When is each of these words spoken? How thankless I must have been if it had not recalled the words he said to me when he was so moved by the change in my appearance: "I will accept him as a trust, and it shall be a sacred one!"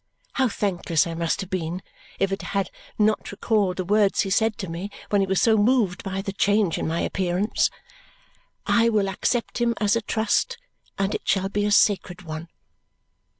How 0.33 0.47
thankless 0.47 1.05
I 1.05 1.13
must 1.13 1.41
have 1.41 1.51
been 1.51 1.83
if 2.17 2.31
it 2.31 2.41
had 2.57 2.71
not 2.97 3.31
recalled 3.31 3.77
the 3.77 3.85
words 3.85 4.21
he 4.21 4.31
said 4.31 4.57
to 4.57 4.67
me 4.67 4.89
when 5.11 5.21
he 5.21 5.27
was 5.27 5.39
so 5.39 5.57
moved 5.57 6.03
by 6.03 6.23
the 6.23 6.33
change 6.33 6.79
in 6.79 6.87
my 6.87 7.01
appearance: 7.01 7.69
"I 8.65 8.89
will 8.89 9.07
accept 9.07 9.59
him 9.61 9.75
as 9.79 9.95
a 9.95 10.01
trust, 10.01 10.57
and 10.97 11.13
it 11.13 11.21
shall 11.25 11.49
be 11.49 11.65
a 11.65 11.71
sacred 11.71 12.23
one!" 12.23 12.47